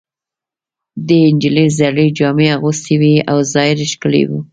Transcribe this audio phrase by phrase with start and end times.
[1.07, 4.39] دې نجلۍ زړې جامې اغوستې وې او ظاهراً ښکلې نه وه